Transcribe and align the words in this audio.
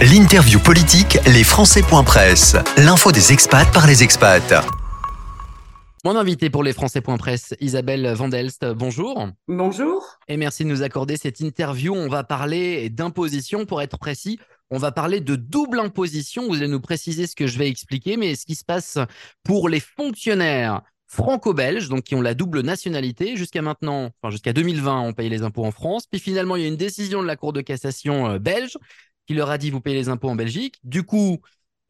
L'interview 0.00 0.60
politique, 0.60 1.18
les 1.26 1.42
Presse. 1.42 2.54
L'info 2.76 3.10
des 3.10 3.32
expats 3.32 3.68
par 3.72 3.88
les 3.88 4.04
expats. 4.04 4.64
Mon 6.04 6.14
invité 6.14 6.50
pour 6.50 6.62
les 6.62 6.72
Presse, 6.72 7.56
Isabelle 7.58 8.06
Vandelst, 8.14 8.64
bonjour. 8.64 9.26
Bonjour. 9.48 10.04
Et 10.28 10.36
merci 10.36 10.62
de 10.62 10.68
nous 10.68 10.84
accorder 10.84 11.16
cette 11.16 11.40
interview. 11.40 11.96
On 11.96 12.06
va 12.06 12.22
parler 12.22 12.90
d'imposition, 12.90 13.66
pour 13.66 13.82
être 13.82 13.98
précis. 13.98 14.38
On 14.70 14.78
va 14.78 14.92
parler 14.92 15.18
de 15.18 15.34
double 15.34 15.80
imposition. 15.80 16.46
Vous 16.46 16.54
allez 16.54 16.68
nous 16.68 16.80
préciser 16.80 17.26
ce 17.26 17.34
que 17.34 17.48
je 17.48 17.58
vais 17.58 17.68
expliquer, 17.68 18.16
mais 18.16 18.36
ce 18.36 18.46
qui 18.46 18.54
se 18.54 18.64
passe 18.64 18.98
pour 19.42 19.68
les 19.68 19.80
fonctionnaires 19.80 20.82
franco-belges, 21.08 21.88
donc 21.88 22.04
qui 22.04 22.14
ont 22.14 22.20
la 22.20 22.34
double 22.34 22.60
nationalité. 22.60 23.36
Jusqu'à 23.36 23.62
maintenant, 23.62 24.10
enfin 24.22 24.30
jusqu'à 24.30 24.52
2020, 24.52 25.00
on 25.00 25.12
payait 25.12 25.30
les 25.30 25.42
impôts 25.42 25.64
en 25.64 25.72
France. 25.72 26.06
Puis 26.06 26.20
finalement, 26.20 26.54
il 26.54 26.62
y 26.62 26.64
a 26.66 26.68
une 26.68 26.76
décision 26.76 27.20
de 27.20 27.26
la 27.26 27.34
Cour 27.34 27.52
de 27.52 27.62
cassation 27.62 28.28
euh, 28.28 28.38
belge 28.38 28.76
qui 29.28 29.34
leur 29.34 29.50
a 29.50 29.58
dit 29.58 29.70
vous 29.70 29.82
payez 29.82 29.96
les 29.96 30.08
impôts 30.08 30.30
en 30.30 30.34
Belgique. 30.34 30.76
Du 30.84 31.02
coup, 31.02 31.38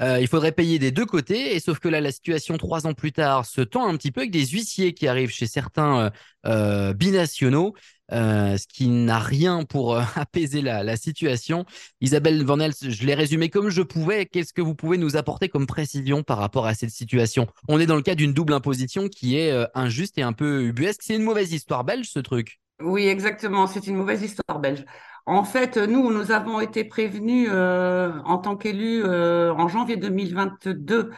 euh, 0.02 0.18
il 0.20 0.26
faudrait 0.26 0.50
payer 0.50 0.80
des 0.80 0.90
deux 0.90 1.06
côtés. 1.06 1.54
Et 1.54 1.60
sauf 1.60 1.78
que 1.78 1.88
là, 1.88 2.00
la 2.00 2.10
situation 2.10 2.58
trois 2.58 2.86
ans 2.86 2.94
plus 2.94 3.12
tard 3.12 3.46
se 3.46 3.60
tend 3.60 3.86
un 3.86 3.96
petit 3.96 4.10
peu 4.10 4.22
avec 4.22 4.32
des 4.32 4.44
huissiers 4.44 4.92
qui 4.92 5.06
arrivent 5.06 5.30
chez 5.30 5.46
certains 5.46 6.10
euh, 6.46 6.92
binationaux. 6.94 7.74
ce 8.10 8.66
qui 8.66 8.88
n'a 8.88 9.20
rien 9.20 9.62
pour 9.62 9.96
apaiser 10.16 10.62
la, 10.62 10.82
la, 10.82 10.96
situation. 10.96 11.64
Isabelle 12.00 12.44
Van 12.44 12.58
je 12.58 13.06
l'ai 13.06 13.14
résumé 13.14 13.50
comme 13.50 13.68
je 13.70 13.82
pouvais. 13.82 14.26
Qu'est-ce 14.26 14.52
que 14.52 14.62
vous 14.62 14.74
pouvez 14.74 14.98
nous 14.98 15.16
apporter 15.16 15.48
comme 15.48 15.68
précision 15.68 16.24
par 16.24 16.38
rapport 16.38 16.66
à 16.66 16.74
cette 16.74 16.90
situation? 16.90 17.46
On 17.68 17.78
est 17.78 17.86
dans 17.86 17.96
le 17.96 18.02
cas 18.02 18.16
d'une 18.16 18.32
double 18.32 18.52
imposition 18.52 19.08
qui 19.08 19.36
est 19.36 19.54
injuste 19.74 20.18
et 20.18 20.22
un 20.22 20.32
peu 20.32 20.64
ubuesque. 20.64 21.02
C'est 21.04 21.14
une 21.14 21.22
mauvaise 21.22 21.52
histoire 21.52 21.84
belge, 21.84 22.08
ce 22.08 22.18
truc. 22.18 22.58
Oui, 22.80 23.08
exactement. 23.08 23.66
C'est 23.66 23.86
une 23.86 23.96
mauvaise 23.96 24.22
histoire 24.22 24.60
belge. 24.60 24.84
En 25.26 25.42
fait, 25.44 25.76
nous, 25.76 26.10
nous 26.12 26.30
avons 26.30 26.60
été 26.60 26.84
prévenus 26.84 27.48
euh, 27.50 28.12
en 28.24 28.38
tant 28.38 28.56
qu'élus 28.56 29.02
euh, 29.04 29.52
en 29.52 29.68
janvier 29.68 29.96
2022 29.96 31.10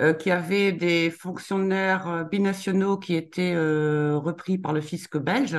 euh, 0.00 0.12
qu'il 0.12 0.28
y 0.30 0.32
avait 0.32 0.72
des 0.72 1.10
fonctionnaires 1.10 2.26
binationaux 2.30 2.98
qui 2.98 3.14
étaient 3.16 3.56
repris 3.56 4.58
par 4.58 4.72
le 4.74 4.80
fisc 4.82 5.16
belge. 5.16 5.56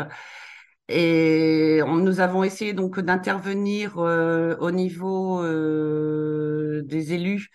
Et 0.89 1.81
nous 1.85 2.19
avons 2.21 2.43
essayé 2.43 2.73
donc 2.73 2.99
d'intervenir 2.99 3.97
au 3.97 4.71
niveau 4.71 5.43
des 6.81 7.13
élus, 7.13 7.49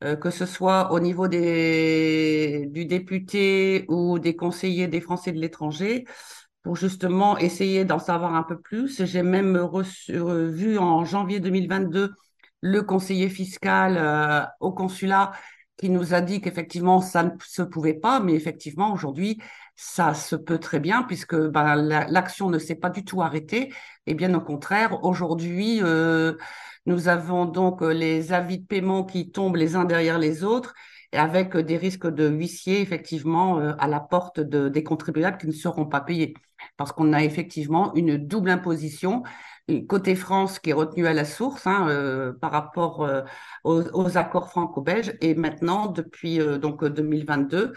que 0.00 0.30
ce 0.30 0.46
soit 0.46 0.92
au 0.92 1.00
niveau 1.00 1.28
des, 1.28 2.66
du 2.70 2.86
député 2.86 3.84
ou 3.88 4.18
des 4.18 4.36
conseillers 4.36 4.88
des 4.88 5.00
Français 5.00 5.32
de 5.32 5.38
l'étranger 5.40 6.04
pour 6.62 6.76
justement 6.76 7.38
essayer 7.38 7.84
d'en 7.84 7.98
savoir 7.98 8.34
un 8.34 8.42
peu 8.42 8.58
plus. 8.60 9.04
J'ai 9.04 9.22
même 9.22 9.56
reçu, 9.56 10.12
vu 10.12 10.78
en 10.78 11.04
janvier 11.04 11.40
2022 11.40 12.14
le 12.60 12.82
conseiller 12.82 13.28
fiscal 13.28 13.96
euh, 13.96 14.44
au 14.60 14.72
consulat 14.72 15.32
qui 15.76 15.90
nous 15.90 16.12
a 16.12 16.20
dit 16.20 16.40
qu'effectivement 16.40 17.00
ça 17.00 17.22
ne 17.22 17.30
se 17.44 17.62
pouvait 17.62 17.94
pas, 17.94 18.20
mais 18.20 18.34
effectivement 18.34 18.92
aujourd'hui 18.92 19.40
ça 19.76 20.12
se 20.12 20.34
peut 20.34 20.58
très 20.58 20.80
bien 20.80 21.04
puisque 21.04 21.36
ben, 21.36 21.76
l'action 21.76 22.50
ne 22.50 22.58
s'est 22.58 22.74
pas 22.74 22.90
du 22.90 23.04
tout 23.04 23.22
arrêtée 23.22 23.72
et 24.06 24.14
bien 24.14 24.34
au 24.34 24.40
contraire 24.40 25.04
aujourd'hui 25.04 25.78
euh, 25.82 26.34
nous 26.86 27.06
avons 27.06 27.44
donc 27.44 27.80
les 27.82 28.32
avis 28.32 28.58
de 28.58 28.66
paiement 28.66 29.04
qui 29.04 29.30
tombent 29.30 29.56
les 29.56 29.76
uns 29.76 29.84
derrière 29.84 30.18
les 30.18 30.42
autres 30.42 30.74
avec 31.12 31.56
des 31.56 31.76
risques 31.76 32.06
de 32.06 32.28
huissier 32.28 32.80
effectivement 32.80 33.58
euh, 33.58 33.72
à 33.78 33.88
la 33.88 34.00
porte 34.00 34.40
de, 34.40 34.68
des 34.68 34.82
contribuables 34.82 35.38
qui 35.38 35.46
ne 35.46 35.52
seront 35.52 35.86
pas 35.86 36.00
payés 36.00 36.34
parce 36.76 36.92
qu'on 36.92 37.12
a 37.12 37.22
effectivement 37.22 37.94
une 37.94 38.18
double 38.18 38.50
imposition 38.50 39.22
côté 39.86 40.14
France 40.14 40.58
qui 40.58 40.70
est 40.70 40.74
retenu 40.74 41.06
à 41.06 41.12
la 41.12 41.24
source 41.24 41.66
hein, 41.66 41.88
euh, 41.88 42.32
par 42.32 42.50
rapport 42.52 43.04
euh, 43.04 43.22
aux, 43.64 44.16
accords 44.16 44.48
franco-belges 44.48 45.14
et 45.20 45.34
maintenant 45.34 45.86
depuis 45.86 46.38
donc 46.58 46.84
2022 46.84 47.74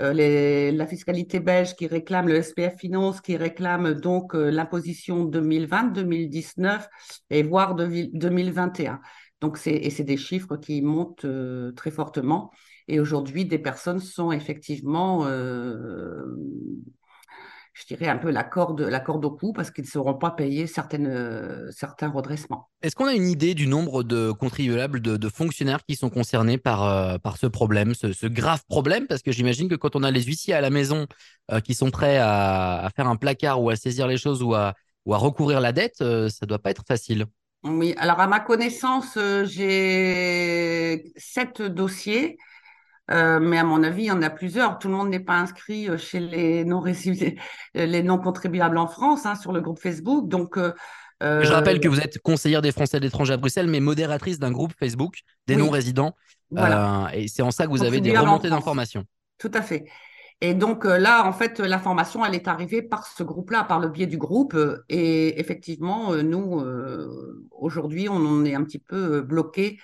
les, 0.00 0.72
la 0.72 0.86
fiscalité 0.86 1.40
belge 1.40 1.76
qui 1.76 1.86
réclame 1.86 2.28
le 2.28 2.42
SPF 2.42 2.76
Finance 2.78 3.20
qui 3.20 3.36
réclame 3.36 3.94
donc 3.94 4.34
l'imposition 4.34 5.24
2020, 5.24 5.92
2019 5.92 6.88
et 7.30 7.42
voire 7.44 7.76
2021. 7.76 9.00
Donc 9.40 9.56
c'est 9.56 9.74
et 9.74 9.90
c'est 9.90 10.02
des 10.02 10.16
chiffres 10.16 10.56
qui 10.56 10.82
montent 10.82 11.26
très 11.76 11.92
fortement. 11.92 12.50
Et 12.88 13.00
aujourd'hui, 13.00 13.44
des 13.44 13.58
personnes 13.58 14.00
sont 14.00 14.30
effectivement, 14.30 15.26
euh, 15.26 16.22
je 17.72 17.86
dirais, 17.86 18.08
un 18.08 18.18
peu 18.18 18.30
la 18.30 18.44
corde, 18.44 18.82
la 18.82 19.00
corde 19.00 19.24
au 19.24 19.30
cou 19.30 19.54
parce 19.54 19.70
qu'ils 19.70 19.84
ne 19.84 19.88
seront 19.88 20.14
pas 20.14 20.30
payés 20.30 20.66
certaines, 20.66 21.06
euh, 21.06 21.70
certains 21.70 22.10
redressements. 22.10 22.68
Est-ce 22.82 22.94
qu'on 22.94 23.06
a 23.06 23.14
une 23.14 23.28
idée 23.28 23.54
du 23.54 23.66
nombre 23.66 24.02
de 24.02 24.32
contribuables, 24.32 25.00
de, 25.00 25.28
fonctionnaires 25.30 25.82
qui 25.88 25.96
sont 25.96 26.10
concernés 26.10 26.58
par, 26.58 26.84
euh, 26.84 27.16
par 27.16 27.38
ce 27.38 27.46
problème, 27.46 27.94
ce, 27.94 28.26
grave 28.26 28.62
problème? 28.68 29.06
Parce 29.06 29.22
que 29.22 29.32
j'imagine 29.32 29.68
que 29.68 29.76
quand 29.76 29.96
on 29.96 30.02
a 30.02 30.10
les 30.10 30.22
huissiers 30.22 30.54
à 30.54 30.60
la 30.60 30.70
maison 30.70 31.06
qui 31.64 31.74
sont 31.74 31.90
prêts 31.90 32.18
à, 32.18 32.88
faire 32.96 33.06
un 33.06 33.16
placard 33.16 33.62
ou 33.62 33.70
à 33.70 33.76
saisir 33.76 34.06
les 34.06 34.16
choses 34.16 34.42
ou 34.42 34.54
à, 34.54 34.74
ou 35.04 35.14
à 35.14 35.18
recourir 35.18 35.60
la 35.60 35.72
dette, 35.72 35.98
ça 35.98 36.04
ne 36.04 36.46
doit 36.46 36.58
pas 36.58 36.70
être 36.70 36.84
facile. 36.86 37.26
Oui, 37.64 37.94
alors 37.98 38.20
à 38.20 38.26
ma 38.26 38.40
connaissance, 38.40 39.18
j'ai 39.44 41.12
sept 41.16 41.60
dossiers 41.60 42.38
euh, 43.10 43.38
mais 43.38 43.58
à 43.58 43.64
mon 43.64 43.82
avis, 43.82 44.04
il 44.04 44.06
y 44.06 44.10
en 44.10 44.22
a 44.22 44.30
plusieurs. 44.30 44.78
Tout 44.78 44.88
le 44.88 44.94
monde 44.94 45.10
n'est 45.10 45.20
pas 45.20 45.34
inscrit 45.34 45.88
euh, 45.88 45.98
chez 45.98 46.20
les 46.20 46.64
non 46.64 46.82
les 47.74 48.02
non 48.02 48.18
contribuables 48.18 48.78
en 48.78 48.86
France 48.86 49.26
hein, 49.26 49.34
sur 49.34 49.52
le 49.52 49.60
groupe 49.60 49.78
Facebook. 49.78 50.28
Donc, 50.28 50.56
euh, 50.56 50.72
je 51.20 51.52
rappelle 51.52 51.80
que 51.80 51.88
vous 51.88 52.00
êtes 52.00 52.18
conseillère 52.18 52.62
des 52.62 52.72
Français 52.72 52.98
de 52.98 53.04
l'étranger 53.04 53.34
à 53.34 53.36
Bruxelles, 53.36 53.68
mais 53.68 53.80
modératrice 53.80 54.38
d'un 54.38 54.50
groupe 54.50 54.72
Facebook 54.78 55.20
des 55.46 55.56
non 55.56 55.70
résidents. 55.70 56.14
et 57.12 57.28
c'est 57.28 57.42
en 57.42 57.50
ça 57.50 57.66
que 57.66 57.70
vous 57.70 57.84
avez 57.84 58.00
des 58.00 58.16
remontées 58.16 58.50
d'informations. 58.50 59.04
Tout 59.38 59.50
à 59.54 59.62
fait. 59.62 59.84
Et 60.40 60.52
donc 60.52 60.84
là, 60.84 61.26
en 61.26 61.32
fait, 61.32 61.60
l'information, 61.60 62.24
elle 62.24 62.34
est 62.34 62.48
arrivée 62.48 62.82
par 62.82 63.06
ce 63.06 63.22
groupe-là, 63.22 63.64
par 63.64 63.80
le 63.80 63.88
biais 63.88 64.06
du 64.06 64.18
groupe. 64.18 64.56
Et 64.88 65.40
effectivement, 65.40 66.14
nous, 66.16 66.62
aujourd'hui, 67.52 68.08
on 68.08 68.16
en 68.16 68.44
est 68.44 68.54
un 68.54 68.64
petit 68.64 68.80
peu 68.80 69.22
bloqué 69.22 69.78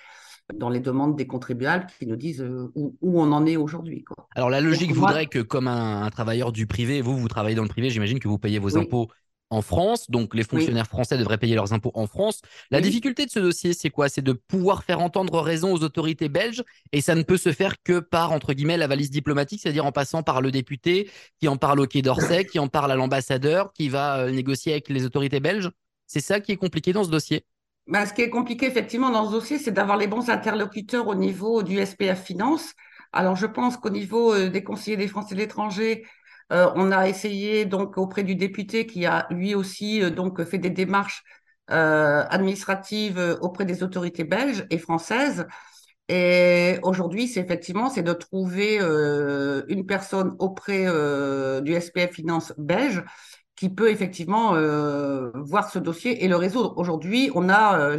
dans 0.53 0.69
les 0.69 0.79
demandes 0.79 1.15
des 1.15 1.27
contribuables 1.27 1.87
qui 1.99 2.07
nous 2.07 2.15
disent 2.15 2.41
euh, 2.41 2.71
où, 2.75 2.95
on 3.01 3.31
en 3.31 3.45
est 3.45 3.57
aujourd'hui. 3.57 4.05
Alors 4.35 4.49
la 4.49 4.61
logique 4.61 4.93
voudrait 4.93 5.27
que 5.27 5.39
comme 5.39 5.67
un, 5.67 6.09
travailleur 6.09 6.51
du 6.51 6.67
privé, 6.67 7.01
vous, 7.01 7.17
vous 7.17 7.27
travaillez 7.27 7.55
dans 7.55 7.63
le 7.63 7.69
privé, 7.69 7.89
j'imagine 7.89 8.19
que 8.19 8.27
vous 8.27 8.37
payez 8.37 8.59
vos 8.59 8.77
impôts 8.77 9.09
en 9.51 9.61
France, 9.61 10.09
donc 10.09 10.33
les 10.33 10.43
fonctionnaires 10.43 10.87
français 10.87 11.17
devraient 11.17 11.37
payer 11.37 11.55
leurs 11.55 11.73
impôts 11.73 11.91
en 11.93 12.07
France. 12.07 12.41
La 12.71 12.79
difficulté 12.79 13.25
de 13.25 13.31
ce 13.31 13.39
dossier, 13.39 13.73
c'est 13.73 13.89
quoi? 13.89 14.07
C'est 14.07 14.21
de 14.21 14.31
pouvoir 14.31 14.85
faire 14.85 15.01
entendre 15.01 15.41
raison 15.41 15.73
aux 15.73 15.83
autorités 15.83 16.29
belges, 16.29 16.63
et 16.93 17.01
ça 17.01 17.15
ne 17.15 17.23
peut 17.23 17.37
se 17.37 17.51
faire 17.51 17.75
que 17.83 17.99
par, 17.99 18.31
entre 18.31 18.53
guillemets, 18.53 18.77
la 18.77 18.87
valise 18.87 19.11
diplomatique, 19.11 19.59
c'est-à-dire 19.61 19.85
en 19.85 19.91
passant 19.91 20.23
par 20.23 20.41
le 20.41 20.51
député, 20.51 21.09
qui 21.37 21.49
en 21.49 21.57
parle 21.57 21.81
au 21.81 21.85
Quai 21.85 22.01
d'Orsay, 22.01 22.45
qui 22.45 22.59
en 22.59 22.69
parle 22.69 22.93
à 22.93 22.95
l'ambassadeur, 22.95 23.73
qui 23.73 23.89
va 23.89 24.19
euh, 24.19 24.31
négocier 24.31 24.71
avec 24.71 24.87
les 24.87 25.03
autorités 25.03 25.41
belges. 25.41 25.69
C'est 26.07 26.21
ça 26.21 26.39
qui 26.39 26.53
est 26.53 26.57
compliqué 26.57 26.93
dans 26.93 27.03
ce 27.03 27.09
dossier 27.09 27.45
ben, 27.87 28.05
ce 28.05 28.13
qui 28.13 28.21
est 28.21 28.29
compliqué 28.29 28.67
effectivement 28.67 29.09
dans 29.09 29.25
ce 29.27 29.31
dossier, 29.31 29.57
c'est 29.57 29.71
d'avoir 29.71 29.97
les 29.97 30.07
bons 30.07 30.29
interlocuteurs 30.29 31.07
au 31.07 31.15
niveau 31.15 31.63
du 31.63 31.83
SPF 31.83 32.23
Finance. 32.23 32.73
Alors, 33.13 33.35
je 33.35 33.45
pense 33.47 33.77
qu'au 33.77 33.89
niveau 33.89 34.33
euh, 34.33 34.49
des 34.49 34.63
conseillers 34.63 34.97
des 34.97 35.07
Français 35.07 35.35
de 35.35 35.39
l'étranger, 35.39 36.05
euh, 36.53 36.71
on 36.75 36.91
a 36.91 37.07
essayé 37.09 37.65
donc 37.65 37.97
auprès 37.97 38.23
du 38.23 38.35
député 38.35 38.85
qui 38.85 39.05
a 39.05 39.27
lui 39.29 39.55
aussi 39.55 40.01
euh, 40.03 40.09
donc 40.09 40.43
fait 40.43 40.57
des 40.57 40.69
démarches 40.69 41.23
administratives 41.67 43.37
auprès 43.39 43.63
des 43.63 43.81
autorités 43.81 44.25
belges 44.25 44.65
et 44.71 44.77
françaises. 44.77 45.47
Et 46.09 46.79
aujourd'hui, 46.83 47.29
c'est 47.29 47.39
effectivement 47.39 47.89
c'est 47.89 48.03
de 48.03 48.11
trouver 48.11 48.77
une 49.69 49.85
personne 49.85 50.35
auprès 50.39 50.85
du 51.61 51.73
SPF 51.79 52.11
Finance 52.11 52.51
belge 52.57 53.05
qui 53.61 53.69
peut 53.69 53.91
effectivement 53.91 54.55
euh, 54.55 55.29
voir 55.35 55.69
ce 55.69 55.77
dossier 55.77 56.25
et 56.25 56.27
le 56.27 56.35
résoudre. 56.35 56.73
Aujourd'hui, 56.77 57.29
on 57.35 57.47
a, 57.47 57.79
euh, 57.79 57.97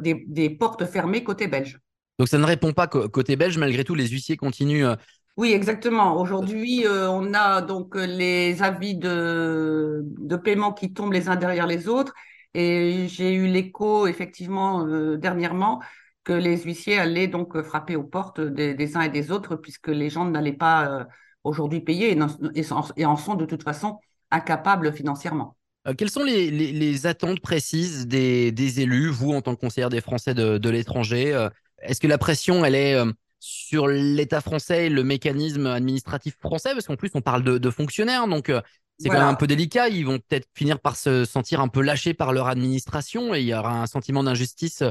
des, 0.00 0.24
des, 0.26 0.48
portes 0.48 0.86
fermées 0.86 1.22
côté 1.22 1.46
belge. 1.46 1.78
Donc 2.18 2.28
ça 2.28 2.38
ne 2.38 2.46
répond 2.46 2.72
pas 2.72 2.86
côté 2.86 3.36
belge, 3.36 3.58
malgré 3.58 3.84
tout, 3.84 3.94
les 3.94 4.08
huissiers 4.08 4.38
continuent. 4.38 4.86
Euh, 4.86 4.96
oui, 5.36 5.52
exactement. 5.52 6.18
Aujourd'hui, 6.18 6.86
on 6.88 7.34
a 7.34 7.60
donc 7.60 7.96
les 7.96 8.62
avis 8.62 8.94
de, 8.94 10.00
de 10.04 10.36
paiement 10.36 10.72
qui 10.72 10.94
tombent 10.94 11.12
les 11.12 11.28
uns 11.28 11.36
derrière 11.36 11.66
les 11.66 11.86
autres. 11.86 12.14
Et 12.54 13.06
j'ai 13.06 13.34
eu 13.34 13.46
l'écho, 13.46 14.06
effectivement, 14.06 14.86
dernièrement, 15.18 15.82
que 16.22 16.32
les 16.32 16.56
huissiers 16.56 16.96
allaient 16.96 17.28
donc 17.28 17.60
frapper 17.60 17.94
aux 17.94 18.04
portes 18.04 18.40
des, 18.40 18.96
uns 18.96 19.02
et 19.02 19.10
des 19.10 19.30
autres, 19.30 19.56
puisque 19.56 19.88
les 19.88 20.08
gens 20.08 20.24
n'allaient 20.24 20.54
pas 20.54 21.08
aujourd'hui 21.42 21.80
payer 21.80 22.16
et, 22.16 22.62
et 22.96 23.04
en 23.04 23.16
sont 23.16 23.34
de 23.34 23.44
toute 23.44 23.64
façon 23.64 23.98
incapable 24.30 24.92
financièrement. 24.92 25.56
Euh, 25.86 25.94
quelles 25.94 26.10
sont 26.10 26.24
les, 26.24 27.06
attentes 27.06 27.40
précises 27.40 28.06
des, 28.06 28.80
élus, 28.80 29.08
vous 29.08 29.32
en 29.32 29.42
tant 29.42 29.54
que 29.54 29.60
conseillère 29.60 29.90
des 29.90 30.00
Français 30.00 30.34
de, 30.34 30.68
l'étranger? 30.70 31.34
Euh, 31.34 31.48
Est-ce 31.82 32.00
que 32.00 32.06
la 32.06 32.18
pression, 32.18 32.64
elle 32.64 32.74
est 32.74 32.94
euh, 32.94 33.10
sur 33.40 33.86
l'État 33.86 34.40
français 34.40 34.86
et 34.86 34.88
le 34.88 35.04
mécanisme 35.04 35.66
administratif 35.66 36.36
français? 36.40 36.72
Parce 36.72 36.86
qu'en 36.86 36.96
plus, 36.96 37.10
on 37.14 37.20
parle 37.20 37.42
de, 37.42 37.70
fonctionnaires. 37.70 38.26
Donc, 38.26 38.50
c'est 38.98 39.08
quand 39.08 39.18
même 39.18 39.28
un 39.28 39.34
peu 39.34 39.46
délicat. 39.46 39.88
Ils 39.88 40.06
vont 40.06 40.18
peut-être 40.18 40.48
finir 40.54 40.80
par 40.80 40.96
se 40.96 41.24
sentir 41.24 41.60
un 41.60 41.68
peu 41.68 41.82
lâchés 41.82 42.14
par 42.14 42.32
leur 42.32 42.46
administration 42.48 43.34
et 43.34 43.40
il 43.40 43.46
y 43.46 43.54
aura 43.54 43.82
un 43.82 43.86
sentiment 43.86 44.22
d'injustice 44.22 44.82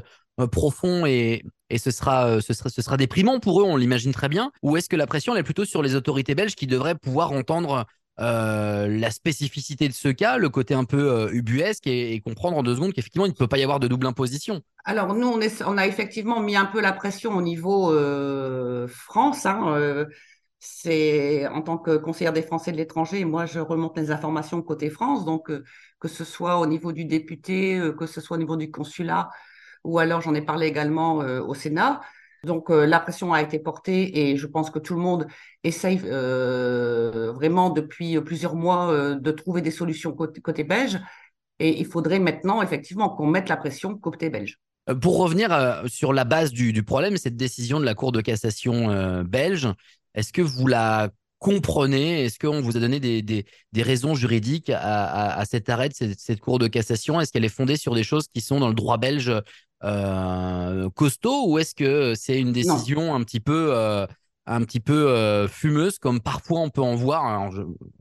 profond 0.51 1.05
et, 1.05 1.43
et 1.69 1.77
ce, 1.77 1.91
sera, 1.91 2.41
ce, 2.41 2.53
sera, 2.53 2.69
ce 2.69 2.81
sera 2.81 2.97
déprimant 2.97 3.39
pour 3.39 3.61
eux, 3.61 3.63
on 3.63 3.77
l'imagine 3.77 4.11
très 4.11 4.29
bien. 4.29 4.51
Ou 4.61 4.77
est-ce 4.77 4.89
que 4.89 4.95
la 4.95 5.07
pression 5.07 5.33
elle 5.33 5.39
est 5.39 5.43
plutôt 5.43 5.65
sur 5.65 5.81
les 5.81 5.95
autorités 5.95 6.35
belges 6.35 6.55
qui 6.55 6.67
devraient 6.67 6.95
pouvoir 6.95 7.31
entendre 7.31 7.85
euh, 8.19 8.87
la 8.87 9.11
spécificité 9.11 9.87
de 9.87 9.93
ce 9.93 10.09
cas, 10.09 10.37
le 10.37 10.49
côté 10.49 10.73
un 10.73 10.85
peu 10.85 11.29
ubuesque 11.33 11.87
et, 11.87 12.19
comprendre 12.21 12.57
en 12.57 12.63
deux 12.63 12.75
secondes 12.75 12.93
qu'effectivement 12.93 13.25
il 13.25 13.31
ne 13.31 13.35
peut 13.35 13.47
pas 13.47 13.57
y 13.57 13.63
avoir 13.63 13.79
de 13.79 13.87
double 13.87 14.05
imposition 14.05 14.61
Alors 14.85 15.15
nous, 15.15 15.27
on, 15.65 15.77
a 15.77 15.87
effectivement 15.87 16.39
mis 16.39 16.55
un 16.55 16.65
peu 16.65 16.81
la 16.81 16.93
pression 16.93 17.35
au 17.35 17.41
niveau 17.41 17.91
France. 18.87 19.45
Hein, 19.45 20.05
c'est 20.65 21.45
en 21.47 21.61
tant 21.61 21.77
que 21.77 21.97
conseillère 21.97 22.31
des 22.31 22.41
Français 22.41 22.71
de 22.71 22.77
l'étranger, 22.77 23.25
moi 23.25 23.45
je 23.45 23.59
remonte 23.59 23.97
les 23.97 24.11
informations 24.11 24.61
côté 24.61 24.89
France, 24.89 25.25
donc 25.25 25.51
euh, 25.51 25.63
que 25.99 26.07
ce 26.07 26.23
soit 26.23 26.57
au 26.57 26.65
niveau 26.65 26.93
du 26.93 27.03
député, 27.03 27.77
euh, 27.77 27.91
que 27.91 28.05
ce 28.05 28.21
soit 28.21 28.37
au 28.37 28.39
niveau 28.39 28.55
du 28.55 28.71
consulat, 28.71 29.29
ou 29.83 29.99
alors 29.99 30.21
j'en 30.21 30.33
ai 30.33 30.41
parlé 30.41 30.67
également 30.67 31.21
euh, 31.21 31.41
au 31.41 31.53
Sénat. 31.53 31.99
Donc 32.45 32.69
la 32.69 32.99
pression 32.99 33.33
a 33.33 33.41
été 33.41 33.57
portée 33.57 34.19
et 34.19 34.37
je 34.37 34.47
pense 34.47 34.69
que 34.69 34.79
tout 34.79 34.95
le 34.95 34.99
monde 34.99 35.27
essaye 35.63 35.97
vraiment 35.97 37.69
depuis 37.69 38.19
plusieurs 38.19 38.55
mois 38.55 39.15
de 39.15 39.31
trouver 39.31 39.61
des 39.61 39.71
solutions 39.71 40.11
côté, 40.13 40.63
belge. 40.63 40.99
Et 41.59 41.79
il 41.79 41.85
faudrait 41.85 42.19
maintenant 42.19 42.61
effectivement 42.61 43.09
qu'on 43.09 43.27
mette 43.27 43.47
la 43.47 43.55
pression 43.55 43.95
côté 43.97 44.29
belge. 44.29 44.59
Pour 45.01 45.17
revenir 45.19 45.83
sur 45.87 46.11
la 46.11 46.25
base 46.25 46.51
du, 46.51 46.83
problème, 46.83 47.15
cette 47.15 47.37
décision 47.37 47.79
de 47.79 47.85
la 47.85 47.95
Cour 47.95 48.11
de 48.11 48.19
cassation 48.19 49.23
belge, 49.23 49.69
est-ce 50.13 50.33
que 50.33 50.41
vous 50.41 50.67
la 50.67 51.11
comprenez? 51.43 52.23
Est-ce 52.23 52.39
qu'on 52.39 52.61
vous 52.61 52.77
a 52.77 52.79
donné 52.79 52.99
des, 52.99 53.45
raisons 53.75 54.15
juridiques 54.15 54.69
à, 54.69 55.37
à, 55.37 55.45
cet 55.45 55.69
arrêt 55.69 55.89
de 55.89 55.93
cette, 56.17 56.39
cour 56.39 56.57
de 56.57 56.67
cassation? 56.67 57.19
Est-ce 57.19 57.31
qu'elle 57.31 57.45
est 57.45 57.49
fondée 57.49 57.75
sur 57.75 57.95
des 57.95 58.03
choses 58.03 58.27
qui 58.33 58.41
sont 58.41 58.59
dans 58.59 58.69
le 58.69 58.73
droit 58.73 58.97
belge 58.97 59.31
euh, 59.83 60.89
costaud 60.91 61.47
ou 61.47 61.59
est-ce 61.59 61.75
que 61.75 62.13
c'est 62.15 62.39
une 62.39 62.51
décision 62.51 63.13
un 63.13 63.21
petit 63.23 63.39
peu, 63.39 63.69
euh, 63.71 64.05
un 64.45 64.61
petit 64.61 64.79
peu 64.79 65.09
euh, 65.09 65.47
fumeuse 65.47 65.99
comme 65.99 66.21
parfois 66.21 66.61
on 66.61 66.69
peut 66.69 66.81
en 66.81 66.95
voir 66.95 67.49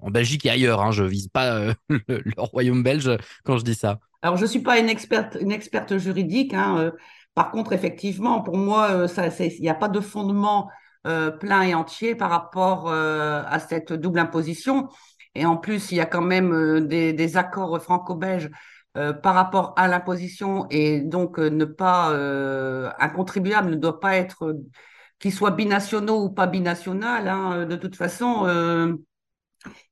en 0.00 0.10
Belgique 0.10 0.46
et 0.46 0.50
ailleurs 0.50 0.80
hein, 0.80 0.92
Je 0.92 1.04
vise 1.04 1.28
pas 1.28 1.56
euh, 1.56 1.74
le, 2.08 2.22
royaume 2.36 2.82
belge 2.82 3.10
quand 3.44 3.58
je 3.58 3.64
dis 3.64 3.74
ça. 3.74 3.98
Alors 4.22 4.36
je 4.36 4.46
suis 4.46 4.60
pas 4.60 4.78
une 4.78 4.88
experte, 4.88 5.36
une 5.40 5.52
experte 5.52 5.98
juridique. 5.98 6.54
Hein, 6.54 6.92
par 7.34 7.50
contre, 7.50 7.72
effectivement, 7.72 8.42
pour 8.42 8.56
moi, 8.56 9.06
il 9.40 9.60
n'y 9.60 9.68
a 9.68 9.74
pas 9.74 9.88
de 9.88 10.00
fondement 10.00 10.68
plein 11.02 11.62
et 11.62 11.74
entier 11.74 12.14
par 12.14 12.30
rapport 12.30 12.88
à 12.88 13.58
cette 13.58 13.92
double 13.92 14.20
imposition. 14.20 14.88
Et 15.34 15.44
en 15.44 15.56
plus, 15.56 15.90
il 15.90 15.96
y 15.96 16.00
a 16.00 16.06
quand 16.06 16.22
même 16.22 16.86
des, 16.86 17.12
des, 17.12 17.36
accords 17.36 17.82
franco-belges 17.82 18.50
par 18.94 19.34
rapport 19.34 19.72
à 19.76 19.88
l'imposition 19.88 20.66
et 20.70 21.00
donc 21.00 21.38
ne 21.38 21.64
pas 21.64 22.10
un 22.10 23.08
contribuable 23.08 23.70
ne 23.70 23.76
doit 23.76 24.00
pas 24.00 24.16
être 24.16 24.54
qu'il 25.18 25.32
soit 25.32 25.52
binationaux 25.52 26.24
ou 26.24 26.30
pas 26.30 26.46
binational. 26.46 27.28
Hein, 27.28 27.66
de 27.66 27.76
toute 27.76 27.96
façon, 27.96 28.46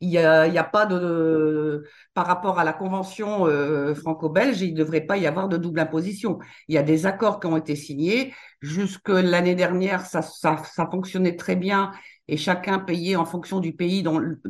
il 0.01 0.09
n'y 0.09 0.19
a, 0.19 0.43
a, 0.43 0.65
pas 0.65 0.87
de, 0.87 1.85
par 2.15 2.27
rapport 2.27 2.59
à 2.59 2.65
la 2.65 2.73
convention 2.73 3.47
euh, 3.47 3.95
franco-belge, 3.95 4.61
il 4.63 4.73
ne 4.73 4.79
devrait 4.79 5.03
pas 5.03 5.17
y 5.17 5.27
avoir 5.27 5.49
de 5.49 5.57
double 5.57 5.81
imposition. 5.81 6.39
Il 6.69 6.75
y 6.75 6.79
a 6.79 6.83
des 6.83 7.07
accords 7.07 7.41
qui 7.41 7.47
ont 7.47 7.57
été 7.57 7.77
signés. 7.77 8.35
Jusque 8.61 9.09
l'année 9.09 9.55
dernière, 9.55 10.07
ça, 10.07 10.23
ça, 10.23 10.63
ça, 10.65 10.89
fonctionnait 10.91 11.37
très 11.37 11.57
bien 11.57 11.93
et 12.29 12.37
chacun 12.37 12.79
payait 12.79 13.17
en 13.17 13.25
fonction 13.25 13.61
du 13.61 13.73
pays 13.73 14.05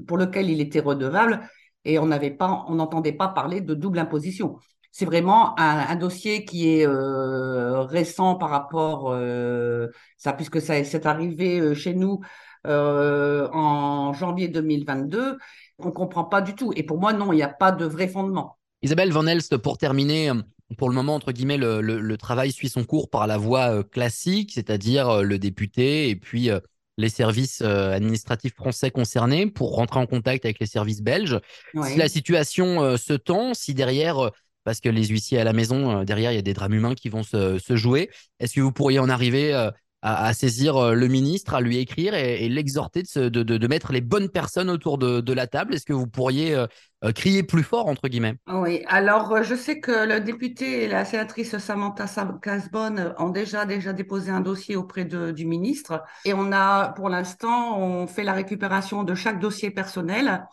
pour 0.06 0.18
lequel 0.18 0.50
il 0.50 0.60
était 0.60 0.80
redevable 0.80 1.40
et 1.84 1.98
on 1.98 2.06
n'avait 2.06 2.30
pas, 2.30 2.64
on 2.68 2.74
n'entendait 2.74 3.12
pas 3.12 3.28
parler 3.28 3.60
de 3.60 3.74
double 3.74 3.98
imposition. 3.98 4.56
C'est 4.92 5.04
vraiment 5.04 5.58
un, 5.58 5.94
dossier 5.94 6.44
qui 6.44 6.68
est 6.68 6.86
euh, 6.86 7.82
récent 7.82 8.34
par 8.34 8.50
rapport 8.50 9.12
euh, 9.12 9.86
ça, 10.16 10.32
puisque 10.32 10.60
ça 10.60 10.82
c'est 10.82 11.06
arrivé 11.06 11.60
euh, 11.60 11.74
chez 11.74 11.94
nous 11.94 12.20
euh, 12.66 13.48
en 13.52 14.12
janvier 14.12 14.48
2022, 14.48 15.38
on 15.78 15.92
comprend 15.92 16.24
pas 16.24 16.42
du 16.42 16.54
tout. 16.54 16.72
Et 16.74 16.82
pour 16.82 16.98
moi, 16.98 17.12
non, 17.12 17.32
il 17.32 17.36
n'y 17.36 17.42
a 17.42 17.48
pas 17.48 17.70
de 17.70 17.84
vrai 17.84 18.08
fondement. 18.08 18.58
Isabelle 18.82 19.12
Van 19.12 19.26
Elst, 19.26 19.56
pour 19.58 19.78
terminer, 19.78 20.32
pour 20.76 20.88
le 20.88 20.94
moment, 20.94 21.14
entre 21.14 21.30
guillemets, 21.30 21.56
le, 21.56 22.16
travail 22.16 22.50
suit 22.50 22.68
son 22.68 22.84
cours 22.84 23.10
par 23.10 23.28
la 23.28 23.38
voie 23.38 23.84
classique, 23.84 24.52
c'est-à-dire 24.54 25.22
le 25.22 25.38
député 25.38 26.08
et 26.08 26.16
puis 26.16 26.50
les 26.98 27.08
services 27.08 27.62
administratifs 27.62 28.54
français 28.54 28.90
concernés 28.90 29.46
pour 29.46 29.74
rentrer 29.74 30.00
en 30.00 30.06
contact 30.06 30.44
avec 30.44 30.58
les 30.60 30.66
services 30.66 31.02
belges. 31.02 31.38
Si 31.84 31.96
la 31.96 32.08
situation 32.08 32.96
se 32.96 33.12
tend, 33.14 33.54
si 33.54 33.74
derrière, 33.74 34.30
parce 34.64 34.80
que 34.80 34.88
les 34.88 35.06
huissiers 35.06 35.38
à 35.38 35.44
la 35.44 35.52
maison, 35.52 36.04
derrière, 36.04 36.32
il 36.32 36.36
y 36.36 36.38
a 36.38 36.42
des 36.42 36.52
drames 36.52 36.74
humains 36.74 36.94
qui 36.94 37.08
vont 37.08 37.22
se, 37.22 37.58
se 37.58 37.76
jouer, 37.76 38.10
est-ce 38.38 38.54
que 38.54 38.60
vous 38.60 38.72
pourriez 38.72 38.98
en 38.98 39.08
arriver 39.08 39.70
à, 40.02 40.32
saisir 40.32 40.76
euh, 40.76 40.94
le 40.94 41.08
ministre, 41.08 41.54
à 41.54 41.60
lui 41.60 41.78
écrire 41.78 42.14
et, 42.14 42.48
l'exhorter 42.48 43.02
de, 43.02 43.66
mettre 43.66 43.92
les 43.92 44.00
bonnes 44.00 44.28
personnes 44.28 44.70
autour 44.70 44.98
de, 44.98 45.32
la 45.32 45.46
table. 45.46 45.74
Est-ce 45.74 45.84
que 45.84 45.92
vous 45.92 46.06
pourriez 46.06 46.54
euh, 46.54 46.66
euh, 47.04 47.12
crier 47.12 47.42
plus 47.42 47.62
fort, 47.62 47.86
entre 47.86 48.08
guillemets? 48.08 48.36
Oui, 48.48 48.82
alors 48.88 49.42
je 49.42 49.54
sais 49.54 49.80
que 49.80 50.08
le 50.08 50.20
député 50.20 50.84
et 50.84 50.88
la 50.88 51.04
sénatrice 51.04 51.56
Samantha 51.58 52.06
Casbonne 52.42 53.14
ont 53.18 53.28
déjà, 53.28 53.64
déposé 53.64 54.30
un 54.30 54.40
dossier 54.40 54.76
auprès 54.76 55.04
du 55.04 55.46
ministre. 55.46 56.02
Et 56.24 56.34
on 56.34 56.50
a, 56.52 56.88
pour 56.90 57.08
l'instant, 57.08 57.78
on 57.78 58.06
fait 58.06 58.24
la 58.24 58.32
récupération 58.32 59.04
de 59.04 59.14
chaque 59.14 59.38
dossier 59.38 59.70
personnel 59.70 60.46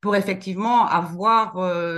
pour 0.00 0.14
effectivement 0.14 0.86
avoir 0.86 1.54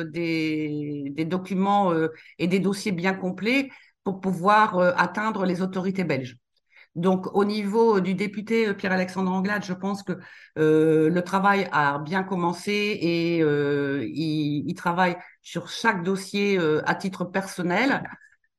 des, 0.06 1.12
documents 1.26 1.92
et 2.38 2.46
des 2.46 2.60
dossiers 2.60 2.92
bien 2.92 3.14
complets 3.14 3.68
pour 4.04 4.20
pouvoir 4.20 4.78
atteindre 4.96 5.44
les 5.44 5.60
autorités 5.60 6.04
belges. 6.04 6.39
Donc, 6.96 7.34
au 7.36 7.44
niveau 7.44 8.00
du 8.00 8.14
député 8.14 8.68
euh, 8.68 8.74
Pierre-Alexandre 8.74 9.30
Anglade, 9.30 9.64
je 9.64 9.72
pense 9.72 10.02
que 10.02 10.18
euh, 10.58 11.08
le 11.08 11.22
travail 11.22 11.68
a 11.72 11.98
bien 11.98 12.24
commencé 12.24 12.98
et 13.00 13.42
euh, 13.42 14.04
il, 14.12 14.74
travaille 14.74 15.16
sur 15.42 15.68
chaque 15.68 16.02
dossier 16.02 16.58
à 16.84 16.94
titre 16.94 17.24
personnel. 17.24 18.02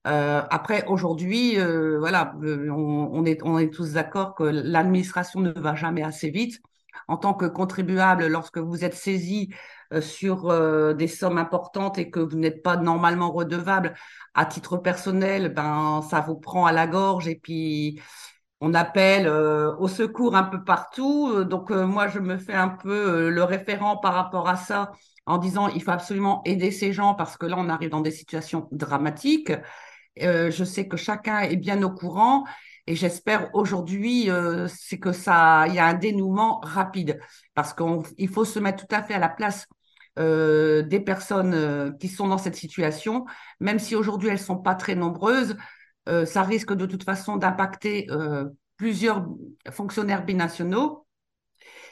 après, 0.03 0.85
aujourd'hui, 0.87 1.57
voilà, 1.99 2.35
on, 2.43 3.25
est, 3.25 3.41
on 3.43 3.57
est 3.57 3.73
tous 3.73 3.93
d'accord 3.93 4.35
que 4.35 4.43
l'administration 4.43 5.39
ne 5.41 5.51
va 5.51 5.75
jamais 5.75 6.03
assez 6.03 6.29
vite. 6.29 6.61
En 7.07 7.17
tant 7.17 7.33
que 7.33 7.45
contribuable, 7.45 8.27
lorsque 8.27 8.57
vous 8.57 8.83
êtes 8.83 8.95
saisi 8.95 9.53
sur 9.99 10.95
des 10.95 11.07
sommes 11.07 11.38
importantes 11.38 11.97
et 11.97 12.09
que 12.09 12.19
vous 12.19 12.38
n'êtes 12.38 12.63
pas 12.63 12.77
normalement 12.77 13.31
redevable 13.31 13.93
à 14.33 14.45
titre 14.45 14.77
personnel, 14.77 15.53
ben 15.53 16.01
ça 16.09 16.21
vous 16.21 16.35
prend 16.35 16.65
à 16.65 16.71
la 16.71 16.88
gorge 16.88 17.27
et 17.27 17.35
puis 17.35 17.99
on 18.62 18.74
appelle 18.75 19.27
euh, 19.27 19.75
au 19.77 19.88
secours 19.88 20.36
un 20.36 20.43
peu 20.43 20.63
partout. 20.63 21.31
Euh, 21.33 21.43
donc 21.43 21.71
euh, 21.71 21.86
moi, 21.86 22.07
je 22.07 22.19
me 22.19 22.38
fais 22.38 22.53
un 22.53 22.69
peu 22.69 23.29
le 23.29 23.43
référent 23.43 23.98
par 23.98 24.13
rapport 24.13 24.48
à 24.48 24.55
ça 24.55 24.91
en 25.25 25.38
disant 25.39 25.67
il 25.69 25.81
faut 25.81 25.91
absolument 25.91 26.41
aider 26.45 26.71
ces 26.71 26.93
gens 26.93 27.15
parce 27.15 27.38
que 27.38 27.48
là, 27.48 27.55
on 27.57 27.69
arrive 27.69 27.89
dans 27.89 28.01
des 28.01 28.12
situations 28.12 28.67
dramatiques. 28.71 29.51
Je 30.18 30.63
sais 30.63 30.88
que 30.88 30.98
chacun 30.98 31.39
est 31.41 31.56
bien 31.56 31.82
au 31.84 31.91
courant 31.91 32.46
et 32.88 32.96
j'espère 32.96 33.50
aujourd'hui 33.53 34.30
c'est 34.68 35.00
que 35.00 35.12
ça, 35.12 35.65
il 35.68 35.75
y 35.75 35.80
a 35.80 35.86
un 35.86 35.94
dénouement 35.94 36.60
rapide 36.63 37.20
parce 37.53 37.74
qu'il 37.74 38.30
faut 38.30 38.46
se 38.46 38.60
mettre 38.60 38.86
tout 38.86 38.96
à 38.96 39.03
fait 39.03 39.13
à 39.13 39.20
la 39.20 39.30
place 39.30 39.68
des 40.18 41.01
personnes 41.06 41.98
qui 42.00 42.08
sont 42.08 42.27
dans 42.27 42.38
cette 42.38 42.56
situation, 42.56 43.25
même 43.60 43.80
si 43.80 43.96
aujourd'hui 43.96 44.30
elles 44.30 44.39
sont 44.39 44.58
pas 44.58 44.75
très 44.75 44.96
nombreuses. 44.96 45.56
Euh, 46.10 46.25
ça 46.25 46.44
risque 46.44 46.74
de 46.74 46.86
toute 46.86 47.03
façon 47.03 47.38
d'impacter 47.38 48.08
euh, 48.10 48.46
plusieurs 48.77 49.25
fonctionnaires 49.70 50.25
binationaux. 50.25 51.06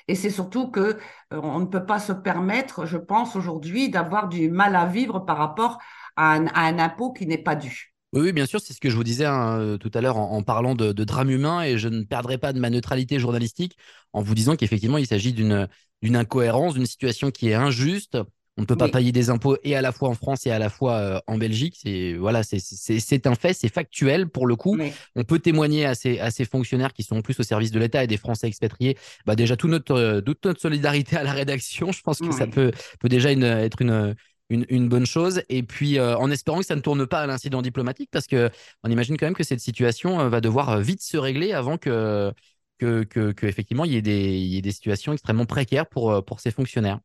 Et 0.08 0.16
c'est 0.16 0.32
surtout 0.32 0.72
que 0.72 0.80
euh, 0.80 0.98
on 1.32 1.60
ne 1.60 1.66
peut 1.66 1.86
pas 1.86 2.00
se 2.00 2.14
permettre, 2.14 2.86
je 2.86 2.98
pense 2.98 3.36
aujourd'hui, 3.36 3.90
d'avoir 3.90 4.28
du 4.28 4.50
mal 4.50 4.76
à 4.76 4.86
vivre 4.86 5.20
par 5.20 5.38
rapport 5.38 5.78
à 6.16 6.34
un, 6.34 6.80
impôt 6.80 7.14
qui 7.14 7.28
n'est 7.28 7.38
pas 7.38 7.56
dû. 7.56 7.94
Oui, 8.14 8.32
bien 8.34 8.46
sûr, 8.46 8.60
c'est 8.60 8.74
ce 8.74 8.80
que 8.80 8.90
je 8.90 8.96
vous 8.96 9.04
disais 9.04 9.26
hein, 9.26 9.78
tout 9.80 9.92
à 9.94 10.02
l'heure 10.02 10.18
en, 10.18 10.42
parlant 10.42 10.74
de, 10.74 10.92
de, 10.92 11.04
drame 11.04 11.30
humain 11.30 11.62
et 11.62 11.78
je 11.78 11.88
ne 11.88 12.04
perdrai 12.04 12.38
pas 12.38 12.54
de 12.54 12.60
ma 12.60 12.70
neutralité 12.70 13.20
journalistique 13.20 13.78
en 14.14 14.22
vous 14.22 14.34
disant 14.34 14.56
qu'effectivement, 14.56 14.98
il 14.98 15.06
s'agit 15.06 15.34
d'une 15.34 15.68
incohérence, 16.16 16.74
d'une 16.74 16.88
situation 16.88 17.30
qui 17.30 17.50
est 17.50 17.54
injuste, 17.54 18.18
on 18.60 18.64
ne 18.64 18.66
peut 18.66 18.76
pas 18.76 18.90
payer 18.90 19.14
des 19.14 19.30
impôts 19.30 19.56
et 19.64 19.76
à 19.76 19.82
la 19.82 19.94
fois 19.94 20.10
en 20.10 20.16
France 20.16 20.46
et 20.46 20.52
à 20.52 20.60
la 20.60 20.70
fois 20.70 20.96
euh, 20.96 21.20
en 21.28 21.38
Belgique. 21.38 21.78
C'est 21.82 22.16
voilà, 22.16 22.44
c'est 22.44 23.26
un 23.26 23.36
fait, 23.36 23.54
c'est 23.54 23.74
factuel 23.74 24.28
pour 24.28 24.48
le 24.48 24.58
coup. 24.58 24.78
On 25.16 25.24
peut 25.24 25.40
témoigner 25.40 25.86
à 25.86 25.96
ces, 25.96 26.20
à 26.20 26.30
ces 26.30 26.44
fonctionnaires 26.44 26.92
qui 26.92 27.04
sont 27.04 27.16
en 27.16 27.22
plus 27.22 27.40
au 27.40 27.44
service 27.44 27.72
de 27.72 27.80
l'État 27.80 28.04
et 28.04 28.08
des 28.08 28.18
Français 28.18 28.48
expatriés. 28.48 28.98
Bah 29.26 29.38
déjà 29.38 29.56
toute 29.56 29.72
notre, 29.72 29.94
euh, 29.94 30.20
toute 30.20 30.44
notre 30.44 30.60
solidarité 30.60 31.16
à 31.16 31.24
la 31.24 31.32
rédaction. 31.32 31.94
Je 31.94 32.02
pense 32.02 32.20
que 32.20 32.34
ça 32.34 32.48
peut, 32.48 32.72
peut 33.00 33.08
déjà 33.08 33.32
être 33.32 33.82
une, 33.82 34.14
une, 34.50 34.90
bonne 34.90 35.06
chose. 35.06 35.42
Et 35.50 35.64
puis 35.64 35.98
euh, 36.00 36.18
en 36.18 36.32
espérant 36.32 36.60
que 36.60 36.66
ça 36.66 36.76
ne 36.76 36.82
tourne 36.82 37.06
pas 37.06 37.22
à 37.22 37.28
l'incident 37.28 37.62
diplomatique, 37.62 38.10
parce 38.12 38.28
que 38.28 38.50
on 38.84 38.90
imagine 38.90 39.18
quand 39.18 39.26
même 39.26 39.36
que 39.36 39.44
cette 39.44 39.60
situation 39.60 40.28
va 40.30 40.42
devoir 40.42 40.80
vite 40.80 41.02
se 41.02 41.18
régler 41.18 41.54
avant 41.54 41.78
que 41.78 42.34
que, 42.78 43.04
que, 43.04 43.46
effectivement 43.46 43.84
il 43.84 43.92
y 43.92 43.98
ait 43.98 44.02
des, 44.02 44.38
il 44.38 44.48
y 44.48 44.58
ait 44.58 44.62
des 44.62 44.72
situations 44.72 45.12
extrêmement 45.12 45.46
précaires 45.46 45.86
pour, 45.86 46.24
pour 46.24 46.40
ces 46.40 46.50
fonctionnaires. 46.50 47.00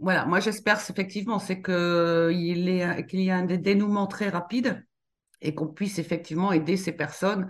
voilà, 0.00 0.26
moi 0.26 0.40
j'espère 0.40 0.78
effectivement, 0.78 1.38
c'est 1.38 1.62
qu'il 1.62 2.68
y 2.68 3.30
a 3.30 3.36
un 3.36 3.44
dénouement 3.44 4.08
très 4.08 4.28
rapide 4.28 4.84
et 5.40 5.54
qu'on 5.54 5.68
puisse 5.68 5.98
effectivement 5.98 6.52
aider 6.52 6.76
ces 6.76 6.92
personnes 6.92 7.48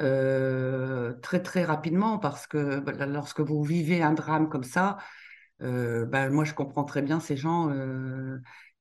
euh, 0.00 1.12
très 1.20 1.42
très 1.42 1.64
rapidement 1.64 2.18
parce 2.18 2.46
que 2.46 2.80
bah, 2.80 3.06
lorsque 3.06 3.40
vous 3.40 3.62
vivez 3.62 4.02
un 4.02 4.12
drame 4.12 4.48
comme 4.48 4.64
ça, 4.64 4.96
euh, 5.62 6.06
ben, 6.06 6.30
moi 6.30 6.44
je 6.44 6.54
comprends 6.54 6.84
très 6.84 7.02
bien 7.02 7.20
ces 7.20 7.36
gens 7.36 7.70
euh, 7.70 8.38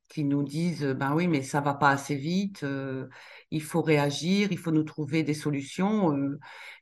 qui 0.10 0.24
nous 0.24 0.44
disent 0.44 0.86
ben 0.86 1.13
oui 1.13 1.28
mais 1.28 1.42
ça 1.44 1.62
va 1.62 1.74
pas 1.74 1.89
assez 1.89 2.16
vite, 2.16 2.66
il 3.51 3.63
faut 3.63 3.82
réagir, 3.82 4.51
il 4.51 4.58
faut 4.58 4.72
nous 4.72 4.84
trouver 4.84 5.24
des 5.24 5.34
solutions. 5.34 6.18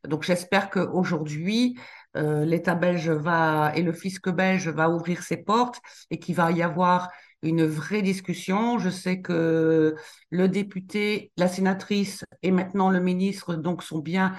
donc 0.05 0.23
j'espère 0.23 0.69
qu'aujourd'hui 0.69 1.77
l'État 2.15 2.75
belge 2.75 3.09
va 3.09 3.73
et 3.75 3.83
le 3.83 3.93
fisc 3.93 4.29
belge 4.29 4.69
va 4.69 4.89
ouvrir 4.89 5.23
ses 5.23 5.37
portes 5.37 5.81
et 6.09 6.19
qu'il 6.19 6.35
va 6.35 6.51
y 6.51 6.61
avoir 6.61 7.09
une 7.43 7.65
vraie 7.65 8.01
discussion. 8.01 8.79
Je 8.79 8.89
sais 8.89 9.21
que 9.21 9.95
le 10.29 10.47
député, 10.47 11.31
la 11.37 11.47
sénatrice 11.47 12.23
et 12.41 12.51
maintenant 12.51 12.89
le 12.89 12.99
ministre 12.99 13.55
donc 13.55 13.83
sont 13.83 13.99
bien 13.99 14.33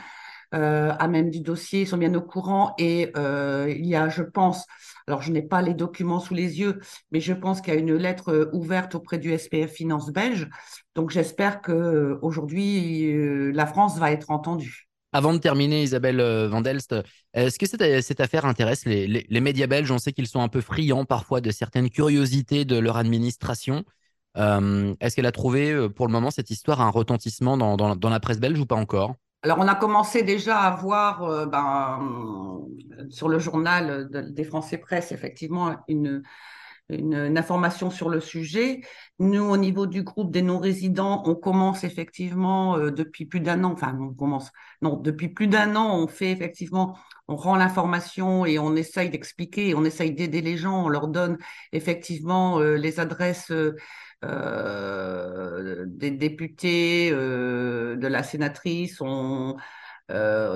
euh, 0.55 0.95
à 0.99 1.09
même 1.09 1.29
du 1.29 1.41
dossier, 1.41 1.85
sont 1.85 1.99
bien 1.99 2.15
au 2.15 2.23
courant 2.23 2.75
et 2.79 3.13
euh, 3.19 3.67
il 3.69 3.85
y 3.85 3.95
a, 3.95 4.09
je 4.09 4.23
pense, 4.23 4.65
alors 5.07 5.21
je 5.21 5.31
n'ai 5.31 5.43
pas 5.43 5.61
les 5.61 5.75
documents 5.75 6.21
sous 6.21 6.33
les 6.33 6.59
yeux, 6.59 6.81
mais 7.11 7.21
je 7.21 7.35
pense 7.35 7.61
qu'il 7.61 7.75
y 7.75 7.77
a 7.77 7.81
une 7.81 7.95
lettre 7.95 8.33
euh, 8.33 8.51
ouverte 8.55 8.95
auprès 8.95 9.19
du 9.19 9.37
SPF 9.37 9.71
Finance 9.71 10.11
belge. 10.11 10.49
Donc 10.95 11.11
j'espère 11.11 11.61
que 11.61 12.19
aujourd'hui 12.23 13.53
la 13.53 13.67
France 13.67 13.99
va 13.99 14.11
être 14.11 14.31
entendue. 14.31 14.89
Avant 15.13 15.35
de 15.35 15.39
terminer, 15.39 15.83
Isabelle 15.83 16.21
Vandelst, 16.49 16.95
est-ce 17.35 17.59
que 17.59 17.67
cette, 17.67 18.21
affaire 18.21 18.47
intéresse 18.47 18.85
les, 18.85 19.41
médias 19.41 19.67
belges? 19.67 19.91
On 19.91 19.99
sait 19.99 20.13
qu'ils 20.13 20.27
sont 20.27 20.41
un 20.41 20.49
peu 20.49 20.61
friands 20.61 21.05
parfois 21.05 21.41
de 21.41 21.51
certaines 21.51 21.91
curiosités 21.91 22.65
de 22.65 22.79
leur 22.79 22.97
administration. 22.97 23.85
Est-ce 24.35 25.15
qu'elle 25.15 25.27
a 25.27 25.33
trouvé 25.33 25.89
pour 25.91 26.07
le 26.07 26.13
moment 26.13 26.31
cette 26.31 26.51
histoire 26.51 26.81
un 26.81 26.91
retentissement 26.91 27.57
dans, 27.57 28.11
la 28.11 28.21
presse 28.21 28.41
belge 28.41 28.59
ou 28.59 28.67
pas 28.67 28.77
encore? 28.77 29.15
Alors, 29.43 29.59
on 29.61 29.69
a 29.69 29.75
commencé 29.77 30.23
déjà 30.23 30.59
à 30.59 30.75
voir 30.75 31.47
ben, 31.47 32.59
sur 33.11 33.29
le 33.29 33.39
journal 33.39 34.09
des 34.11 34.45
Français 34.45 34.79
Presse, 34.79 35.13
effectivement, 35.13 35.77
une, 35.89 36.23
information 36.91 37.91
sur 37.91 38.09
le 38.09 38.21
sujet. 38.21 38.81
Nous, 39.19 39.43
au 39.43 39.57
niveau 39.59 39.87
du 39.87 40.03
groupe 40.03 40.31
des 40.33 40.41
non-résidents, 40.41 41.23
on 41.27 41.35
commence 41.35 41.85
effectivement 41.85 42.79
euh, 42.79 42.91
depuis 42.91 43.27
plus 43.27 43.41
d'un 43.41 43.63
an, 43.65 43.73
enfin, 43.73 43.97
on 44.01 44.15
commence, 44.15 44.51
non, 44.81 44.97
depuis 44.97 45.29
plus 45.29 45.49
d'un 45.49 45.77
an, 45.77 45.99
on 45.99 46.09
fait 46.09 46.31
effectivement, 46.31 46.97
on 47.29 47.37
rend 47.37 47.57
l'information 47.57 48.47
et 48.47 48.59
on 48.59 48.75
essaye 48.75 49.11
d'expliquer, 49.11 49.75
on 49.75 49.85
essaye 49.85 50.13
d'aider 50.13 50.41
les 50.41 50.57
gens, 50.57 50.87
on 50.87 50.89
leur 50.89 51.09
donne 51.09 51.37
effectivement 51.73 52.59
euh, 52.59 52.77
les 52.77 53.01
adresses 53.01 53.51
euh, 53.51 53.77
des 54.23 56.11
députés, 56.11 57.11
de 57.11 58.07
la 58.07 58.23
sénatrice, 58.23 59.01
on, 59.01 59.57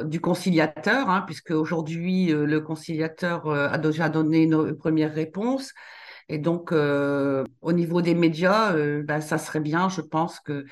du 0.05 0.21
conciliateur, 0.21 1.09
hein, 1.09 1.23
puisque 1.27 1.51
aujourd'hui 1.51 2.27
le 2.33 2.61
conciliateur 2.61 3.49
a 3.49 3.79
déjà 3.79 4.09
donné 4.09 4.45
une 4.45 4.75
première 4.75 5.15
réponse. 5.15 5.73
Et 6.29 6.39
donc, 6.39 6.73
euh, 6.73 7.45
au 7.61 7.73
niveau 7.73 8.03
des 8.03 8.15
médias, 8.15 8.75
euh, 8.75 9.03
ben, 9.03 9.21
ça 9.21 9.39
serait 9.39 9.61
bien, 9.61 9.89
je 9.89 10.01
pense, 10.01 10.41
que 10.41 10.65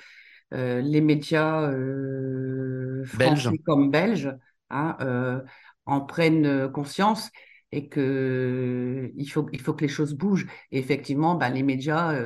euh, 0.54 0.80
les 0.80 1.00
médias 1.00 1.70
français 3.04 3.59
comme 3.64 3.90
belges 3.90 4.35
hein, 4.70 5.42
en 5.87 6.00
prennent 6.00 6.70
conscience 6.73 7.30
et 7.73 7.88
que 7.88 9.12
il 9.14 9.26
faut, 9.26 9.49
il 9.52 9.61
faut 9.61 9.75
que 9.75 9.82
les 9.82 9.88
choses 9.88 10.14
bougent. 10.14 10.47
Et 10.73 10.78
effectivement, 10.78 11.35
ben, 11.35 11.50
les 11.50 11.62
médias 11.62 12.18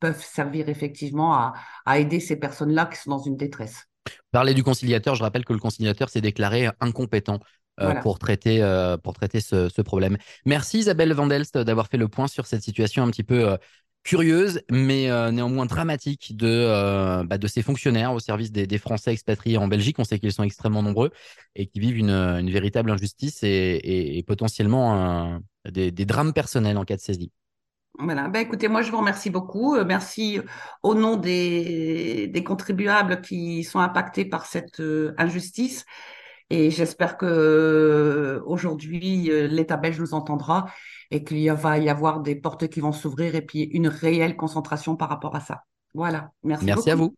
peuvent 0.00 0.22
servir 0.22 0.68
effectivement 0.68 1.34
à, 1.34 1.54
à 1.86 1.98
aider 1.98 2.20
ces 2.20 2.36
personnes-là 2.36 2.86
qui 2.86 2.98
sont 2.98 3.10
dans 3.10 3.22
une 3.22 3.36
détresse. 3.36 3.84
Parler 4.30 4.54
du 4.54 4.62
conciliateur, 4.62 5.14
je 5.14 5.22
rappelle 5.22 5.44
que 5.44 5.52
le 5.52 5.58
conciliateur 5.58 6.08
s'est 6.08 6.20
déclaré 6.20 6.68
incompétent 6.80 7.40
euh, 7.80 7.94
pour 8.00 8.18
traiter, 8.18 8.60
euh, 8.60 8.96
pour 8.96 9.12
traiter 9.12 9.40
ce, 9.40 9.82
problème. 9.82 10.16
Merci 10.44 10.78
Isabelle 10.78 11.12
Vandelst 11.12 11.56
d'avoir 11.58 11.86
fait 11.86 11.96
le 11.96 12.08
point 12.08 12.26
sur 12.26 12.46
cette 12.46 12.62
situation 12.62 13.04
un 13.04 13.10
petit 13.10 13.22
peu 13.22 13.50
euh, 13.50 13.56
curieuse, 14.02 14.62
mais 14.70 15.08
néanmoins 15.30 15.66
dramatique 15.66 16.36
de, 16.36 17.22
bah, 17.24 17.38
de 17.38 17.46
ces 17.46 17.62
fonctionnaires 17.62 18.12
au 18.14 18.20
service 18.20 18.50
des, 18.50 18.78
Français 18.78 19.12
expatriés 19.12 19.58
en 19.58 19.68
Belgique. 19.68 19.98
On 19.98 20.04
sait 20.04 20.18
qu'ils 20.18 20.32
sont 20.32 20.44
extrêmement 20.44 20.82
nombreux 20.82 21.10
et 21.54 21.66
qui 21.66 21.78
vivent 21.78 21.98
une, 21.98 22.50
véritable 22.50 22.90
injustice 22.90 23.40
et, 23.42 24.24
potentiellement 24.26 25.40
des, 25.70 25.90
drames 25.90 26.32
personnels 26.32 26.78
en 26.78 26.84
cas 26.84 26.96
de 26.96 27.02
saisie. 27.02 27.30
Voilà. 27.98 28.28
Ben, 28.28 28.40
écoutez, 28.40 28.68
moi, 28.68 28.82
je 28.82 28.90
vous 28.90 28.98
remercie 28.98 29.30
beaucoup. 29.30 29.76
merci 29.84 30.40
au 30.82 30.94
nom 30.94 31.16
des, 31.16 32.28
des, 32.28 32.44
contribuables 32.44 33.20
qui 33.20 33.64
sont 33.64 33.80
impactés 33.80 34.24
par 34.24 34.46
cette 34.46 34.80
injustice. 35.16 35.84
Et 36.50 36.70
j'espère 36.70 37.18
que 37.18 37.26
euh, 37.26 38.42
aujourd'hui 38.46 39.30
euh, 39.30 39.46
l'État 39.46 39.76
belge 39.76 40.00
nous 40.00 40.14
entendra 40.14 40.66
et 41.10 41.22
qu'il 41.22 41.50
va 41.52 41.78
y 41.78 41.90
avoir 41.90 42.20
des 42.20 42.36
portes 42.36 42.68
qui 42.68 42.80
vont 42.80 42.92
s'ouvrir 42.92 43.34
et 43.34 43.42
puis 43.42 43.62
une 43.62 43.88
réelle 43.88 44.36
concentration 44.36 44.96
par 44.96 45.10
rapport 45.10 45.36
à 45.36 45.40
ça. 45.40 45.64
Voilà. 45.94 46.30
Merci. 46.42 46.66
Merci 46.66 46.90
à 46.90 46.94
vous. 46.94 47.14